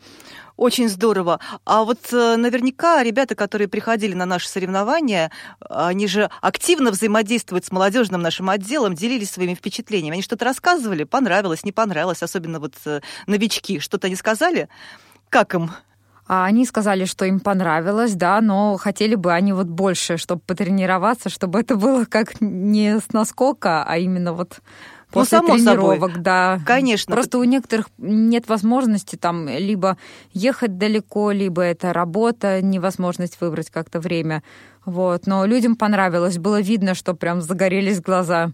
Очень 0.58 0.90
здорово. 0.90 1.40
А 1.66 1.84
вот 1.84 2.12
э, 2.12 2.36
наверняка 2.36 3.04
ребята, 3.04 3.36
которые 3.36 3.68
приходили 3.68 4.16
на 4.16 4.26
наши 4.26 4.50
соревнования, 4.50 5.32
они 5.70 6.08
же 6.08 6.32
активно 6.42 6.90
взаимодействуют 6.90 7.66
с 7.66 7.72
молодежным 7.72 8.24
нашим 8.24 8.50
отделом, 8.50 8.96
делились 8.96 9.30
своими 9.30 9.54
впечатлениями. 9.54 10.16
Они 10.16 10.24
что-то 10.24 10.46
рассказывали, 10.46 11.04
понравилось, 11.04 11.64
не 11.64 11.72
понравилось, 11.72 12.24
особенно 12.24 12.60
вот 12.60 12.74
э, 12.86 13.02
новички. 13.28 13.80
Что-то 13.80 14.08
они 14.08 14.16
сказали? 14.16 14.68
Как 15.30 15.54
им? 15.54 15.70
А 16.28 16.46
они 16.46 16.66
сказали, 16.66 17.06
что 17.06 17.26
им 17.26 17.40
понравилось, 17.40 18.16
да, 18.16 18.42
но 18.42 18.78
хотели 18.78 19.14
бы 19.14 19.34
они 19.34 19.54
вот 19.54 19.68
больше, 19.68 20.18
чтобы 20.18 20.42
потренироваться, 20.42 21.30
чтобы 21.30 21.60
это 21.60 21.76
было 21.76 22.06
как 22.06 22.42
не 22.42 23.00
с 23.00 23.14
наскока, 23.14 23.84
а 23.88 23.98
именно 23.98 24.34
вот 24.34 24.60
после 25.12 25.40
ну, 25.40 25.48
само 25.48 25.58
тренировок, 25.58 26.10
собой. 26.12 26.24
да. 26.24 26.60
Конечно. 26.66 27.14
Просто 27.14 27.38
у 27.38 27.44
некоторых 27.44 27.90
нет 27.98 28.48
возможности 28.48 29.16
там 29.16 29.48
либо 29.48 29.98
ехать 30.34 30.78
далеко, 30.78 31.32
либо 31.32 31.62
это 31.62 31.94
работа, 31.94 32.62
невозможность 32.62 33.40
выбрать 33.40 33.70
как-то 33.70 34.00
время. 34.00 34.44
Вот. 34.86 35.28
Но 35.28 35.46
людям 35.46 35.76
понравилось. 35.76 36.38
Было 36.38 36.62
видно, 36.62 36.94
что 36.94 37.14
прям 37.14 37.42
загорелись 37.42 38.02
глаза. 38.02 38.52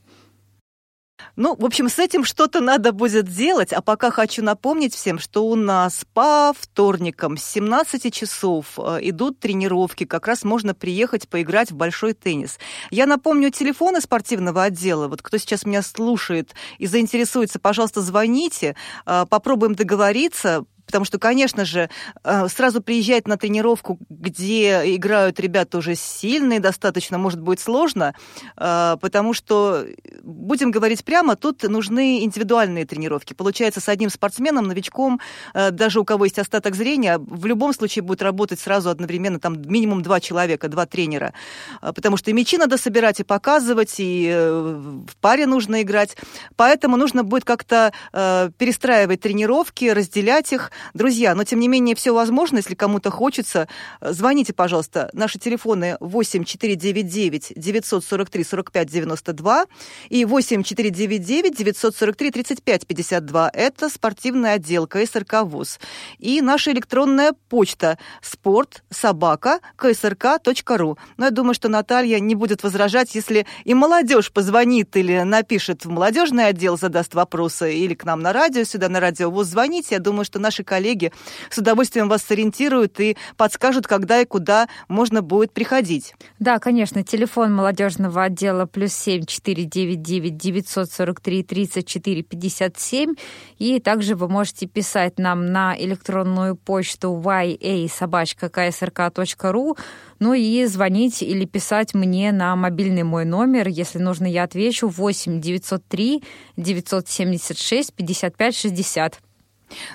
Ну, 1.36 1.56
в 1.56 1.66
общем, 1.66 1.90
с 1.90 2.00
этим 2.00 2.24
что-то 2.24 2.60
надо 2.60 2.92
будет 2.92 3.28
делать. 3.28 3.74
А 3.74 3.82
пока 3.82 4.12
хочу 4.12 4.44
напомнить 4.44 4.94
всем, 4.94 5.20
что 5.20 5.46
у 5.46 5.56
нас 5.56 6.06
по 6.14 6.54
вторникам 6.58 7.38
с 7.38 7.44
17 7.46 8.14
часов 8.14 8.78
э, 8.78 9.00
идут 9.02 9.40
тренировки. 9.40 10.06
Как 10.06 10.28
раз 10.28 10.44
можно 10.44 10.76
приехать 10.76 11.28
поиграть 11.28 11.72
в 11.72 11.76
большой 11.76 12.14
теннис. 12.14 12.60
Я 12.92 13.08
напомню 13.08 13.50
телефоны 13.50 14.02
спортивного 14.02 14.64
отдела. 14.64 15.08
Вот 15.08 15.22
кто 15.22 15.38
сейчас 15.38 15.66
меня 15.66 15.82
слушает 15.82 16.54
и 16.78 16.86
заинтересуется, 16.86 17.60
пожалуйста, 17.60 18.02
звоните. 18.02 18.76
Э, 19.06 19.26
попробуем 19.28 19.76
договориться 19.76 20.66
Потому 20.86 21.06
что, 21.06 21.18
конечно 21.18 21.66
же, 21.66 21.90
э, 22.24 22.48
сразу 22.50 22.82
приезжать 22.82 23.28
на 23.28 23.38
тренировку, 23.38 24.00
где 24.10 24.96
играют 24.96 25.40
ребята 25.40 25.78
уже 25.78 25.96
сильные 25.96 26.60
достаточно, 26.60 27.18
может 27.18 27.42
быть 27.42 27.60
сложно, 27.60 28.14
э, 28.58 28.98
потому 29.00 29.34
что, 29.34 29.86
будем 30.24 30.72
говорить 30.72 31.04
прямо, 31.04 31.36
тут 31.36 31.64
нужны 31.64 32.24
индивидуальные 32.24 32.86
тренировки. 32.86 33.34
Получается, 33.34 33.80
с 33.80 33.90
одним 33.90 34.10
спортсменом, 34.10 34.68
новичком, 34.68 35.20
э, 35.54 35.72
даже 35.72 36.00
у 36.00 36.06
кого 36.06 36.26
есть 36.26 36.40
остаток 36.40 36.76
зрения, 36.76 37.18
в 37.18 37.46
любом 37.46 37.74
случае 37.74 38.04
будет 38.04 38.22
работать 38.22 38.60
сразу 38.60 38.90
одновременно 38.90 39.40
там 39.40 39.62
минимум 39.62 40.02
два 40.02 40.20
человека, 40.20 40.68
два 40.68 40.86
тренера. 40.86 41.34
Потому 41.82 42.18
что 42.18 42.30
и 42.30 42.34
мячи 42.34 42.58
надо 42.58 42.78
собирать, 42.78 43.20
и 43.20 43.24
показывать, 43.24 43.96
и 43.98 44.30
в 44.32 45.16
паре 45.22 45.46
нужно 45.46 45.82
играть. 45.82 46.18
Поэтому 46.56 46.98
нужно 46.98 47.24
будет 47.24 47.46
как-то 47.46 47.94
перестраивать 48.12 49.22
тренировки, 49.22 49.86
разделять 49.86 50.52
их, 50.52 50.72
Друзья, 50.94 51.36
но 51.36 51.44
тем 51.44 51.60
не 51.60 51.68
менее 51.68 51.96
все 51.96 52.14
возможно, 52.14 52.58
если 52.58 52.76
кому-то 52.76 53.12
хочется. 53.12 53.68
Звоните, 54.02 54.54
пожалуйста. 54.54 55.10
Наши 55.14 55.40
телефоны 55.40 55.98
8 56.00 56.44
499 56.44 57.54
943 57.56 58.44
45 58.44 58.88
92 58.90 59.66
и 60.10 60.26
8 60.26 60.64
499 60.64 61.56
943 61.56 62.32
35 62.32 62.88
52. 62.88 63.50
Это 63.54 63.90
спортивный 63.90 64.54
отдел 64.54 64.88
КСРК 64.88 65.44
ВУЗ. 65.44 65.80
И 66.20 66.42
наша 66.42 66.72
электронная 66.72 67.34
почта 67.50 67.98
спорт 68.22 68.84
собака 68.90 69.60
КСРК.ру. 69.76 70.98
Но 71.18 71.26
я 71.26 71.32
думаю, 71.32 71.54
что 71.54 71.70
Наталья 71.70 72.20
не 72.20 72.36
будет 72.36 72.64
возражать, 72.64 73.16
если 73.16 73.46
и 73.64 73.74
молодежь 73.74 74.32
позвонит 74.32 74.96
или 74.96 75.22
напишет 75.22 75.86
в 75.86 75.90
молодежный 75.90 76.48
отдел, 76.48 76.78
задаст 76.78 77.14
вопросы 77.14 77.76
или 77.76 77.94
к 77.94 78.06
нам 78.06 78.22
на 78.22 78.34
радио, 78.34 78.64
сюда 78.64 78.90
на 78.90 79.00
радио 79.00 79.30
ВУЗ 79.30 79.48
звоните. 79.48 79.96
Я 79.96 80.00
думаю, 80.00 80.26
что 80.26 80.40
наши 80.40 80.63
коллеги 80.64 81.12
с 81.50 81.58
удовольствием 81.58 82.08
вас 82.10 82.22
сориентируют 82.24 83.00
и 83.00 83.18
подскажут, 83.38 83.88
когда 83.88 84.20
и 84.22 84.26
куда 84.26 84.68
можно 84.88 85.22
будет 85.22 85.52
приходить. 85.52 86.16
Да, 86.40 86.58
конечно, 86.60 87.04
телефон 87.04 87.54
молодежного 87.54 88.24
отдела 88.24 88.66
плюс 88.66 88.94
семь 88.94 89.26
четыре 89.26 89.66
девять 89.66 90.02
девять 90.02 90.38
девятьсот 90.38 90.90
сорок 90.92 91.20
три 91.20 91.44
тридцать 91.44 91.88
четыре 91.88 92.24
пятьдесят 92.24 92.80
семь. 92.80 93.16
И 93.58 93.80
также 93.80 94.16
вы 94.16 94.30
можете 94.30 94.68
писать 94.68 95.20
нам 95.20 95.48
на 95.48 95.76
электронную 95.78 96.56
почту 96.56 97.22
ya.собачка.ksrk.ru 97.24 99.76
ну 100.24 100.34
и 100.34 100.66
звонить 100.66 101.22
или 101.22 101.44
писать 101.44 101.94
мне 101.94 102.32
на 102.32 102.56
мобильный 102.56 103.04
мой 103.04 103.26
номер. 103.26 103.68
Если 103.68 104.00
нужно, 104.00 104.26
я 104.26 104.44
отвечу 104.44 104.88
8 104.88 105.42
903 105.42 106.24
976 106.56 107.94
55 107.94 108.56
60. 108.56 109.20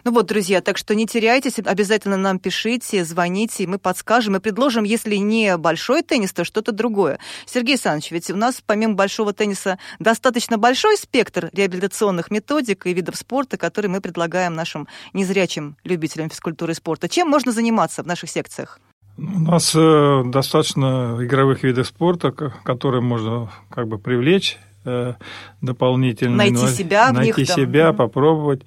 Ну 0.04 0.12
вот, 0.12 0.26
друзья, 0.26 0.60
так 0.60 0.78
что 0.78 0.94
не 0.94 1.06
теряйтесь, 1.06 1.58
обязательно 1.58 2.16
нам 2.16 2.38
пишите, 2.38 3.04
звоните, 3.04 3.66
мы 3.66 3.78
подскажем 3.78 4.36
и 4.36 4.40
предложим, 4.40 4.84
если 4.84 5.16
не 5.16 5.56
большой 5.56 6.02
теннис, 6.02 6.32
то 6.32 6.44
что-то 6.44 6.72
другое. 6.72 7.18
Сергей 7.46 7.72
Александрович, 7.72 8.10
ведь 8.10 8.30
у 8.30 8.36
нас 8.36 8.62
помимо 8.64 8.94
большого 8.94 9.32
тенниса 9.32 9.78
достаточно 9.98 10.58
большой 10.58 10.96
спектр 10.96 11.50
реабилитационных 11.52 12.30
методик 12.30 12.86
и 12.86 12.92
видов 12.92 13.16
спорта, 13.16 13.56
которые 13.56 13.90
мы 13.90 14.00
предлагаем 14.00 14.54
нашим 14.54 14.88
незрячим 15.12 15.76
любителям 15.84 16.30
физкультуры 16.30 16.72
и 16.72 16.74
спорта. 16.74 17.08
Чем 17.08 17.28
можно 17.28 17.52
заниматься 17.52 18.02
в 18.02 18.06
наших 18.06 18.30
секциях? 18.30 18.80
У 19.18 19.40
нас 19.40 19.74
э, 19.74 20.22
достаточно 20.26 21.16
игровых 21.20 21.64
видов 21.64 21.88
спорта, 21.88 22.30
которые 22.30 23.02
можно 23.02 23.50
как 23.68 23.88
бы 23.88 23.98
привлечь 23.98 24.58
э, 24.84 25.14
дополнительно. 25.60 26.36
Найти 26.36 26.68
себя 26.68 27.12
Найти 27.12 27.32
в 27.32 27.38
них, 27.38 27.48
себя, 27.48 27.86
там. 27.88 27.96
попробовать. 27.96 28.62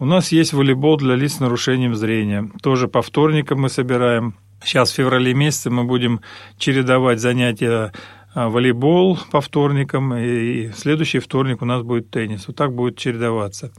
У 0.00 0.04
нас 0.04 0.30
есть 0.30 0.52
волейбол 0.52 0.96
для 0.96 1.16
лиц 1.16 1.34
с 1.34 1.40
нарушением 1.40 1.96
зрения. 1.96 2.48
Тоже 2.62 2.86
по 2.86 3.02
вторникам 3.02 3.62
мы 3.62 3.68
собираем. 3.68 4.34
Сейчас 4.62 4.92
в 4.92 4.94
феврале 4.94 5.34
месяце 5.34 5.70
мы 5.70 5.82
будем 5.82 6.20
чередовать 6.56 7.18
занятия 7.18 7.92
волейбол 8.32 9.18
по 9.32 9.40
вторникам, 9.40 10.14
и 10.14 10.70
следующий 10.70 11.18
вторник 11.18 11.62
у 11.62 11.64
нас 11.64 11.82
будет 11.82 12.10
теннис. 12.10 12.46
Вот 12.46 12.56
так 12.56 12.72
будет 12.72 12.96
чередоваться. 12.96 13.72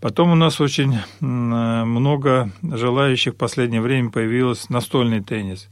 Потом 0.00 0.30
у 0.30 0.36
нас 0.36 0.60
очень 0.60 0.98
много 1.20 2.52
желающих 2.62 3.34
в 3.34 3.36
последнее 3.36 3.80
время 3.80 4.10
появилось 4.10 4.68
настольный 4.68 5.24
теннис 5.24 5.68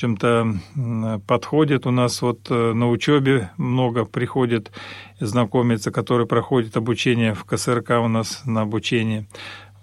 в 0.00 0.02
общем-то, 0.02 1.20
подходит. 1.26 1.86
У 1.86 1.90
нас 1.90 2.22
вот 2.22 2.48
на 2.48 2.88
учебе 2.88 3.50
много 3.58 4.06
приходит 4.06 4.72
знакомиться, 5.18 5.90
которые 5.90 6.26
проходят 6.26 6.74
обучение 6.78 7.34
в 7.34 7.44
КСРК 7.44 7.90
у 8.02 8.08
нас 8.08 8.40
на 8.46 8.62
обучении. 8.62 9.28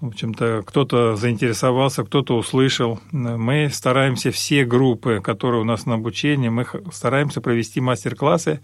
В 0.01 0.07
общем-то, 0.07 0.63
кто-то 0.65 1.15
заинтересовался, 1.15 2.03
кто-то 2.03 2.36
услышал. 2.36 3.00
Мы 3.12 3.69
стараемся 3.71 4.31
все 4.31 4.65
группы, 4.65 5.21
которые 5.24 5.62
у 5.62 5.65
нас 5.65 5.86
на 5.86 5.93
обучении, 5.93 6.50
мы 6.50 6.65
стараемся 6.91 7.39
провести 7.39 7.79
мастер-классы, 7.79 8.62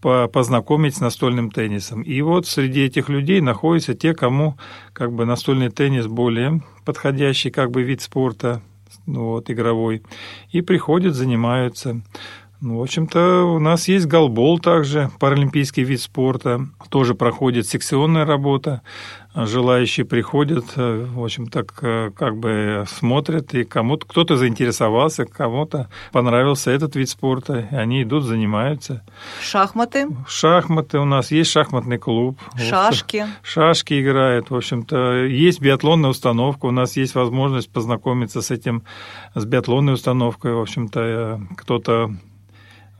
познакомить 0.00 0.96
с 0.96 1.00
настольным 1.00 1.50
теннисом. 1.50 2.00
И 2.00 2.22
вот 2.22 2.46
среди 2.46 2.84
этих 2.84 3.10
людей 3.10 3.42
находятся 3.42 3.92
те, 3.94 4.14
кому 4.14 4.56
как 4.94 5.12
бы 5.12 5.26
настольный 5.26 5.68
теннис 5.68 6.06
более 6.06 6.62
подходящий 6.86 7.50
как 7.50 7.70
бы 7.70 7.82
вид 7.82 8.00
спорта, 8.00 8.62
вот, 9.06 9.50
игровой, 9.50 10.02
и 10.50 10.60
приходят, 10.60 11.14
занимаются. 11.14 12.00
Ну, 12.66 12.78
в 12.78 12.82
общем-то, 12.82 13.44
у 13.44 13.60
нас 13.60 13.86
есть 13.86 14.06
голбол 14.06 14.58
также, 14.58 15.08
паралимпийский 15.20 15.84
вид 15.84 16.00
спорта. 16.00 16.66
Тоже 16.90 17.14
проходит 17.14 17.68
секционная 17.68 18.24
работа 18.24 18.82
желающие 19.44 20.06
приходят, 20.06 20.64
э, 20.76 21.06
в 21.12 21.22
общем, 21.22 21.48
так 21.48 21.74
э, 21.82 22.10
как 22.16 22.38
бы 22.38 22.84
смотрят, 22.88 23.52
и 23.54 23.64
кому-то 23.64 24.06
кто-то 24.06 24.36
заинтересовался, 24.36 25.26
кому-то 25.26 25.88
понравился 26.10 26.70
этот 26.70 26.96
вид 26.96 27.10
спорта, 27.10 27.68
и 27.70 27.74
они 27.74 28.02
идут, 28.02 28.24
занимаются. 28.24 29.04
Шахматы? 29.42 30.08
Шахматы 30.26 30.98
у 30.98 31.04
нас 31.04 31.30
есть 31.30 31.50
шахматный 31.50 31.98
клуб. 31.98 32.38
Шашки? 32.56 33.26
Шашки 33.42 34.00
играют, 34.00 34.50
в 34.50 34.56
общем-то. 34.56 35.24
Есть 35.26 35.60
биатлонная 35.60 36.10
установка, 36.10 36.66
у 36.66 36.70
нас 36.70 36.96
есть 36.96 37.14
возможность 37.14 37.70
познакомиться 37.70 38.40
с 38.40 38.50
этим, 38.50 38.84
с 39.34 39.44
биатлонной 39.44 39.92
установкой, 39.92 40.54
в 40.54 40.60
общем-то, 40.60 41.00
э, 41.00 41.38
кто-то 41.56 42.16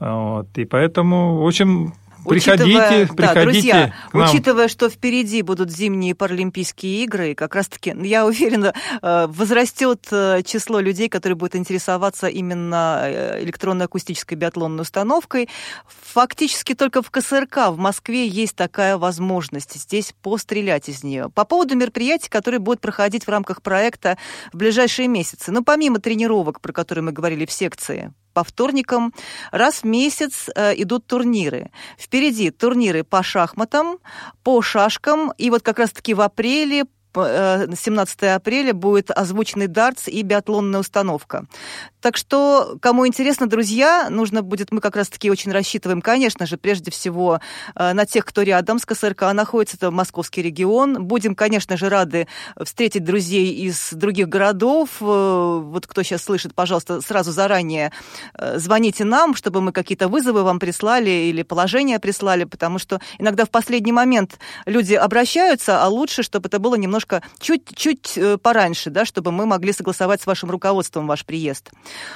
вот. 0.01 0.47
И 0.57 0.65
поэтому, 0.65 1.39
в 1.39 1.47
общем, 1.47 1.95
Приходите, 2.29 2.65
учитывая, 2.65 3.07
приходите 3.07 3.35
да, 3.35 3.43
друзья, 3.43 3.95
учитывая, 4.13 4.69
что 4.69 4.89
впереди 4.89 5.43
будут 5.43 5.71
зимние 5.71 6.15
Паралимпийские 6.15 7.05
игры, 7.05 7.35
как 7.35 7.55
раз-таки, 7.55 7.95
я 8.03 8.27
уверена, 8.27 8.75
э, 9.03 9.27
возрастет 9.29 10.07
э, 10.11 10.43
число 10.45 10.81
людей, 10.81 11.09
которые 11.09 11.37
будут 11.37 11.57
интересоваться 11.57 12.27
именно 12.27 13.03
э, 13.05 13.45
электронно-акустической 13.45 14.37
биатлонной 14.37 14.83
установкой. 14.83 15.49
Фактически 15.87 16.75
только 16.75 17.03
в 17.03 17.11
КСРК 17.11 17.69
в 17.69 17.79
Москве 17.79 18.27
есть 18.27 18.57
такая 18.57 18.99
возможность 18.99 19.75
здесь 19.75 20.15
пострелять 20.23 20.89
из 20.89 21.05
нее. 21.05 21.31
По 21.35 21.45
поводу 21.45 21.77
мероприятий, 21.77 22.29
которые 22.29 22.59
будут 22.59 22.81
проходить 22.81 23.25
в 23.25 23.29
рамках 23.29 23.63
проекта 23.63 24.19
в 24.53 24.57
ближайшие 24.57 25.09
месяцы. 25.09 25.53
Ну, 25.53 25.63
помимо 25.63 26.01
тренировок, 26.01 26.61
про 26.61 26.73
которые 26.73 27.05
мы 27.05 27.13
говорили 27.13 27.47
в 27.47 27.53
секции, 27.53 28.13
по 28.37 28.45
вторникам. 28.45 29.15
Раз 29.51 29.77
в 29.77 29.85
месяц 29.85 30.51
э, 30.55 30.75
идут 30.83 31.07
турниры. 31.07 31.71
Впереди 31.99 32.51
турниры 32.51 33.03
по 33.03 33.23
шахматам, 33.23 33.97
по 34.43 34.61
шашкам. 34.61 35.33
И 35.39 35.49
вот 35.49 35.63
как 35.63 35.79
раз-таки 35.79 36.13
в 36.13 36.21
апреле 36.21 36.85
17 37.15 38.23
э, 38.23 38.35
апреля 38.35 38.75
будет 38.75 39.11
озвученный 39.11 39.69
дартс 39.69 40.09
и 40.09 40.21
биатлонная 40.21 40.81
установка. 40.81 41.47
Так 42.07 42.17
что, 42.17 42.79
кому 42.81 43.05
интересно, 43.05 43.49
друзья, 43.49 44.07
нужно 44.11 44.45
будет, 44.45 44.71
мы 44.71 44.81
как 44.81 44.95
раз-таки 44.95 45.29
очень 45.29 45.51
рассчитываем, 45.51 46.01
конечно 46.01 46.47
же, 46.47 46.57
прежде 46.57 46.93
всего 46.93 47.41
э, 47.75 47.93
на 47.95 48.07
тех, 48.07 48.25
кто 48.25 48.43
рядом 48.43 48.79
с 48.79 48.87
КСРК 48.87 49.23
находится, 49.33 49.77
это 49.77 49.91
московский 49.91 50.41
регион. 50.41 51.03
Будем, 51.03 51.35
конечно 51.35 51.77
же, 51.77 51.89
рады 51.89 52.29
встретить 52.63 53.03
друзей 53.03 53.53
из 53.55 53.93
других 53.93 54.29
городов. 54.29 54.91
Э, 55.01 55.61
вот 55.65 55.89
кто 55.89 56.05
сейчас 56.05 56.23
слышит, 56.23 56.55
пожалуйста, 56.55 57.01
сразу 57.01 57.33
заранее 57.33 57.91
звоните 58.55 59.03
нам, 59.03 59.35
чтобы 59.35 59.61
мы 59.61 59.73
какие-то 59.73 60.07
вызовы 60.07 60.45
вам 60.45 60.61
прислали 60.61 61.11
или 61.11 61.43
положения 61.43 61.99
прислали, 61.99 62.45
потому 62.45 62.79
что 62.79 63.01
иногда 63.19 63.45
в 63.45 63.51
последний 63.51 63.91
момент 63.91 64.39
люди 64.65 64.95
обращаются, 64.95 65.83
а 65.83 65.89
лучше, 65.89 66.23
чтобы 66.23 66.47
это 66.47 66.61
было 66.61 66.77
немножко 66.77 67.21
чуть-чуть 67.41 68.13
э, 68.17 68.39
пораньше, 68.39 68.91
да, 68.91 69.05
чтобы 69.05 69.33
мы 69.33 69.45
могли 69.45 69.73
согласовать 69.73 70.23
с 70.23 70.27
вашим 70.27 70.53
руководством 70.53 71.09
ваш 71.09 71.25
приезд. 71.25 71.73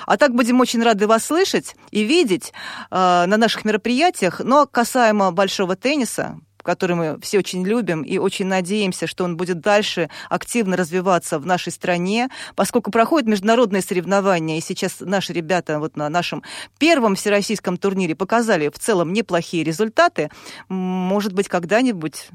А 0.06 0.16
так 0.16 0.34
будем 0.34 0.60
очень 0.60 0.82
рады 0.82 1.06
вас 1.06 1.25
слышать 1.25 1.76
и 1.90 2.02
видеть 2.02 2.52
э, 2.90 2.94
на 3.26 3.37
наших 3.37 3.64
мероприятиях. 3.64 4.40
Но 4.40 4.66
касаемо 4.66 5.30
большого 5.32 5.76
тенниса, 5.76 6.38
который 6.62 6.96
мы 6.96 7.20
все 7.20 7.38
очень 7.38 7.66
любим 7.66 8.02
и 8.02 8.18
очень 8.18 8.46
надеемся, 8.46 9.06
что 9.06 9.25
он 9.25 9.37
будет 9.37 9.60
дальше 9.60 10.10
активно 10.28 10.76
развиваться 10.76 11.38
в 11.38 11.46
нашей 11.46 11.72
стране, 11.72 12.28
поскольку 12.54 12.90
проходят 12.90 13.28
международные 13.28 13.82
соревнования, 13.82 14.58
и 14.58 14.60
сейчас 14.60 14.96
наши 15.00 15.32
ребята 15.32 15.78
вот 15.78 15.96
на 15.96 16.08
нашем 16.08 16.42
первом 16.78 17.14
всероссийском 17.14 17.76
турнире 17.76 18.14
показали 18.14 18.68
в 18.68 18.78
целом 18.78 19.12
неплохие 19.12 19.64
результаты. 19.64 20.30
Может 20.68 21.32
быть, 21.32 21.49
когда-нибудь 21.49 22.28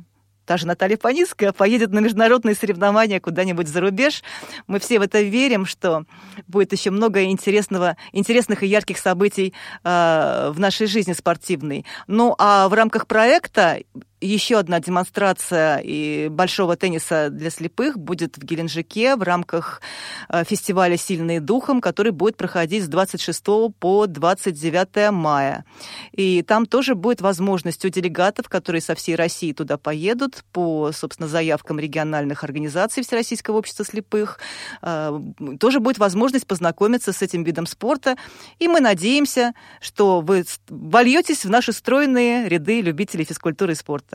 та 0.46 0.58
же 0.58 0.68
Наталья 0.68 0.98
Паницкая 0.98 1.52
поедет 1.52 1.92
на 1.92 2.00
международные 2.00 2.56
соревнования 2.56 3.20
куда-нибудь 3.20 3.68
за 3.68 3.82
рубеж. 3.82 4.24
Мы 4.68 4.80
все 4.80 5.00
в 5.00 5.02
это 5.02 5.22
верим, 5.22 5.66
что 5.66 6.06
будет 6.48 6.72
еще 6.72 6.92
много 6.92 7.24
интересного, 7.24 7.98
интересных 8.12 8.64
и 8.64 8.68
ярких 8.68 8.98
событий 8.98 9.54
э, 9.84 10.52
в 10.54 10.60
нашей 10.60 10.88
жизни 10.88 11.14
спортивной. 11.14 11.86
Ну 12.08 12.36
а 12.38 12.70
в 12.70 12.74
рамках 12.74 13.08
проекта 13.08 13.80
еще 14.26 14.58
одна 14.58 14.80
демонстрация 14.80 15.78
и 15.78 16.30
большого 16.30 16.76
тенниса 16.76 17.30
для 17.30 17.50
слепых 17.50 17.98
будет 17.98 18.38
в 18.38 18.44
Геленджике 18.44 19.16
в 19.16 19.24
рамках 19.24 19.82
э, 20.30 20.44
фестиваля 20.44 20.98
«Сильные 20.98 21.40
духом», 21.40 21.82
который 21.82 22.12
будет 22.12 22.38
проходить 22.38 22.84
с 22.84 22.88
26 22.88 23.44
по 23.80 24.08
29 24.08 25.12
мая. 25.12 25.66
И 26.12 26.42
там 26.42 26.66
тоже 26.66 26.96
будет 26.96 27.22
возможность 27.22 27.84
у 27.86 27.90
делегатов, 27.90 28.50
которые 28.50 28.82
со 28.82 28.96
всей 28.96 29.16
России 29.16 29.54
туда 29.54 29.78
поедут, 29.78 30.44
по, 30.52 30.92
собственно, 30.92 31.28
заявкам 31.28 31.80
региональных 31.80 32.44
организаций 32.44 33.04
Всероссийского 33.04 33.58
общества 33.58 33.86
слепых, 33.86 34.40
э, 34.82 35.20
тоже 35.60 35.80
будет 35.80 35.98
возможность 35.98 36.48
познакомиться 36.48 37.14
с 37.14 37.22
этим 37.22 37.44
видом 37.44 37.66
спорта. 37.66 38.16
И 38.60 38.68
мы 38.68 38.80
надеемся, 38.80 39.54
что 39.82 40.22
вы 40.22 40.46
вольетесь 40.70 41.46
в 41.46 41.50
наши 41.50 41.72
стройные 41.74 42.50
ряды 42.50 42.82
любителей 42.82 43.26
физкультуры 43.26 43.74
и 43.74 43.76
спорта. 43.76 44.15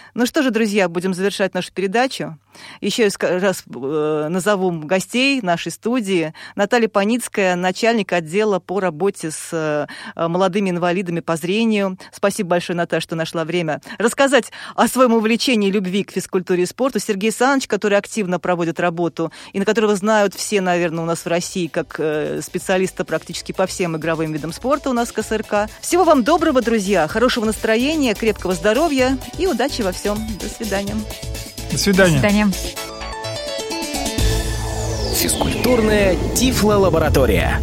Ну 0.13 0.25
что 0.25 0.43
же, 0.43 0.51
друзья, 0.51 0.89
будем 0.89 1.13
завершать 1.13 1.53
нашу 1.53 1.71
передачу. 1.71 2.37
Еще 2.81 3.07
раз 3.19 3.63
э, 3.73 4.27
назову 4.29 4.71
гостей 4.71 5.41
нашей 5.41 5.71
студии. 5.71 6.33
Наталья 6.55 6.89
Паницкая, 6.89 7.55
начальник 7.55 8.11
отдела 8.11 8.59
по 8.59 8.81
работе 8.81 9.31
с 9.31 9.49
э, 9.53 9.87
молодыми 10.15 10.71
инвалидами 10.71 11.21
по 11.21 11.37
зрению. 11.37 11.97
Спасибо 12.11 12.49
большое, 12.49 12.75
Наташа, 12.75 13.01
что 13.01 13.15
нашла 13.15 13.45
время 13.45 13.81
рассказать 13.97 14.51
о 14.75 14.89
своем 14.89 15.13
увлечении 15.13 15.71
любви 15.71 16.03
к 16.03 16.11
физкультуре 16.11 16.63
и 16.63 16.65
спорту. 16.65 16.99
Сергей 16.99 17.31
Саныч, 17.31 17.67
который 17.67 17.97
активно 17.97 18.37
проводит 18.37 18.81
работу 18.81 19.31
и 19.53 19.59
на 19.59 19.65
которого 19.65 19.95
знают 19.95 20.33
все, 20.33 20.59
наверное, 20.59 21.03
у 21.03 21.07
нас 21.07 21.19
в 21.19 21.27
России 21.27 21.67
как 21.67 21.95
э, 21.99 22.41
специалиста 22.41 23.05
практически 23.05 23.53
по 23.53 23.65
всем 23.65 23.95
игровым 23.95 24.33
видам 24.33 24.51
спорта 24.51 24.89
у 24.89 24.93
нас 24.93 25.09
в 25.09 25.13
КСРК. 25.13 25.69
Всего 25.79 26.03
вам 26.03 26.25
доброго, 26.25 26.61
друзья, 26.61 27.07
хорошего 27.07 27.45
настроения, 27.45 28.13
крепкого 28.13 28.55
здоровья 28.55 29.17
и 29.37 29.47
удачи 29.47 29.81
во 29.81 29.93
всем. 30.01 30.17
До 30.39 30.49
свидания. 30.49 30.95
До 31.71 31.77
свидания. 31.77 32.19
До 32.19 32.19
свидания. 32.19 32.51
Физкультурная 35.15 36.15
Тифло-лаборатория. 36.35 37.61